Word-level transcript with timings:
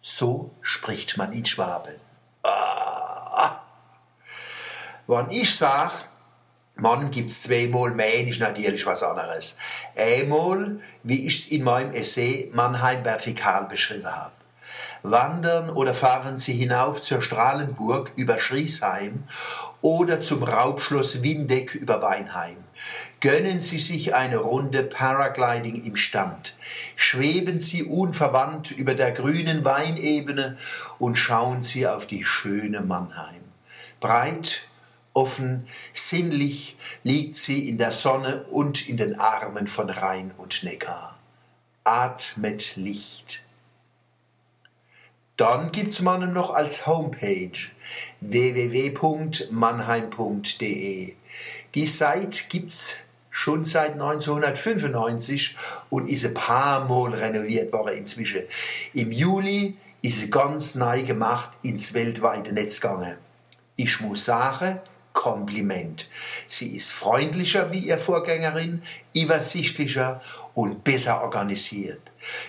So 0.00 0.50
spricht 0.62 1.16
man 1.16 1.32
in 1.32 1.46
Schwaben. 1.46 1.94
Wenn 5.06 5.30
ich 5.30 5.54
sage, 5.54 5.94
Mann 6.76 7.10
gibt's 7.10 7.42
zweimal 7.42 7.90
mehr, 7.90 8.26
ist 8.26 8.40
natürlich 8.40 8.86
was 8.86 9.02
anderes. 9.02 9.58
Einmal, 9.96 10.80
wie 11.02 11.26
ich 11.26 11.44
es 11.44 11.48
in 11.48 11.64
meinem 11.64 11.92
Essay 11.92 12.50
Mannheim 12.54 13.04
vertikal 13.04 13.64
beschrieben 13.64 14.06
habe. 14.06 14.32
Wandern 15.02 15.68
oder 15.68 15.94
fahren 15.94 16.38
Sie 16.38 16.52
hinauf 16.52 17.02
zur 17.02 17.22
Strahlenburg 17.22 18.12
über 18.16 18.38
Schriesheim 18.38 19.24
oder 19.80 20.20
zum 20.20 20.44
Raubschloss 20.44 21.22
Windeck 21.22 21.74
über 21.74 22.00
Weinheim. 22.00 22.56
Gönnen 23.20 23.60
Sie 23.60 23.78
sich 23.78 24.14
eine 24.14 24.38
Runde 24.38 24.84
Paragliding 24.84 25.84
im 25.84 25.96
Stand. 25.96 26.56
Schweben 26.94 27.58
Sie 27.58 27.82
unverwandt 27.82 28.70
über 28.70 28.94
der 28.94 29.10
grünen 29.10 29.64
Weinebene 29.64 30.56
und 30.98 31.16
schauen 31.16 31.62
Sie 31.62 31.86
auf 31.86 32.06
die 32.06 32.24
schöne 32.24 32.80
Mannheim. 32.80 33.42
Breit 34.00 34.68
Offen, 35.14 35.66
sinnlich 35.92 36.76
liegt 37.02 37.36
sie 37.36 37.68
in 37.68 37.76
der 37.78 37.92
Sonne 37.92 38.44
und 38.44 38.88
in 38.88 38.96
den 38.96 39.18
Armen 39.18 39.66
von 39.66 39.90
Rhein 39.90 40.30
und 40.38 40.62
Neckar. 40.62 41.18
Atmet 41.84 42.76
Licht. 42.76 43.42
Dann 45.36 45.72
gibt's 45.72 46.00
man 46.00 46.32
noch 46.32 46.50
als 46.50 46.86
Homepage 46.86 47.58
www.mannheim.de. 48.20 51.14
Die 51.74 51.86
Seite 51.86 52.44
gibt's 52.48 52.96
schon 53.30 53.64
seit 53.64 53.94
1995 53.94 55.56
und 55.90 56.08
ist 56.08 56.24
ein 56.24 56.34
paar 56.34 56.86
Mal 56.86 57.14
renoviert 57.14 57.72
worden 57.72 57.96
inzwischen. 57.96 58.42
Im 58.92 59.10
Juli 59.10 59.76
ist 60.02 60.18
sie 60.18 60.30
ganz 60.30 60.74
neu 60.74 61.02
gemacht 61.02 61.50
ins 61.62 61.94
weltweite 61.94 62.52
Netz 62.52 62.80
gegangen. 62.80 63.16
Ich 63.76 64.00
muss 64.00 64.26
sagen, 64.26 64.80
Kompliment. 65.12 66.08
Sie 66.46 66.76
ist 66.76 66.90
freundlicher 66.90 67.70
wie 67.72 67.80
ihr 67.80 67.98
Vorgängerin, 67.98 68.82
übersichtlicher 69.14 70.20
und 70.54 70.84
besser 70.84 71.22
organisiert. 71.22 72.00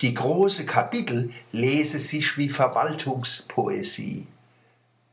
Die 0.00 0.14
große 0.14 0.66
Kapitel 0.66 1.32
lese 1.52 1.98
sich 1.98 2.36
wie 2.38 2.48
Verwaltungspoesie. 2.48 4.26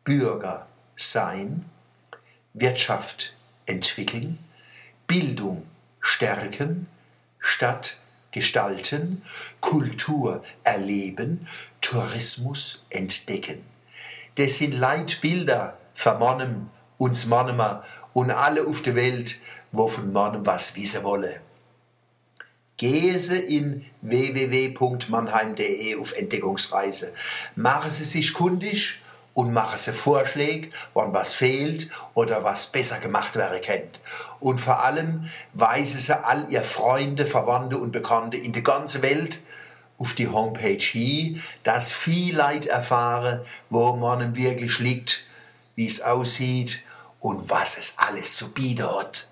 Bürger 0.03 0.67
sein, 0.95 1.65
Wirtschaft 2.53 3.35
entwickeln, 3.65 4.39
Bildung 5.07 5.63
stärken, 5.99 6.87
Stadt 7.39 7.99
gestalten, 8.31 9.23
Kultur 9.59 10.43
erleben, 10.63 11.47
Tourismus 11.81 12.83
entdecken. 12.89 13.63
Das 14.35 14.57
sind 14.57 14.73
Leitbilder 14.73 15.77
für 15.93 16.17
Mannem 16.17 16.69
uns 17.01 17.25
Mannema 17.25 17.83
und 18.13 18.29
alle 18.29 18.67
auf 18.67 18.83
der 18.83 18.95
Welt, 18.95 19.41
wo 19.71 19.87
von 19.87 20.13
Mannem 20.13 20.45
was 20.45 20.75
wissen 20.75 21.03
wollen. 21.03 21.33
Gehen 22.77 23.17
Sie 23.17 23.39
in 23.39 23.87
www.mannheim.de 24.01 25.99
auf 25.99 26.15
Entdeckungsreise. 26.15 27.11
Machen 27.55 27.89
Sie 27.89 28.03
sich 28.03 28.35
kundig 28.35 28.99
und 29.33 29.51
machen 29.51 29.79
Sie 29.79 29.93
Vorschläge, 29.93 30.69
wann 30.93 31.11
was 31.11 31.33
fehlt 31.33 31.89
oder 32.13 32.43
was 32.43 32.67
besser 32.67 32.99
gemacht 32.99 33.35
werden 33.35 33.63
könnte. 33.63 33.99
Und 34.39 34.61
vor 34.61 34.83
allem 34.83 35.27
weisen 35.53 35.99
Sie 35.99 36.23
all 36.23 36.45
Ihr 36.51 36.61
Freunde, 36.61 37.25
Verwandte 37.25 37.79
und 37.79 37.91
Bekannte 37.91 38.37
in 38.37 38.53
der 38.53 38.61
ganzen 38.61 39.01
Welt 39.01 39.39
auf 39.97 40.13
die 40.13 40.27
Homepage 40.27 40.77
hin, 40.77 41.41
dass 41.63 41.91
viel 41.91 42.35
Leid 42.35 42.67
erfahren, 42.67 43.41
wo 43.71 43.95
man 43.95 44.35
wirklich 44.35 44.77
liegt, 44.77 45.25
wie 45.75 45.87
es 45.87 46.03
aussieht 46.03 46.83
und 47.21 47.49
was 47.49 47.77
es 47.77 47.97
alles 47.97 48.35
zu 48.35 48.51
bieten 48.51 48.83
hat. 48.83 49.27